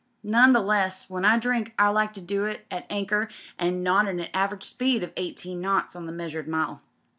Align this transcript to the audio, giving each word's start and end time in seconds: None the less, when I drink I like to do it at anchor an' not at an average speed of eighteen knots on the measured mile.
None 0.23 0.51
the 0.51 0.61
less, 0.61 1.11
when 1.11 1.25
I 1.25 1.37
drink 1.37 1.75
I 1.77 1.89
like 1.89 2.11
to 2.13 2.21
do 2.21 2.45
it 2.45 2.65
at 2.71 2.87
anchor 2.89 3.29
an' 3.59 3.83
not 3.83 4.07
at 4.07 4.15
an 4.15 4.21
average 4.33 4.63
speed 4.63 5.03
of 5.03 5.13
eighteen 5.15 5.61
knots 5.61 5.95
on 5.95 6.07
the 6.07 6.11
measured 6.11 6.47
mile. 6.47 6.81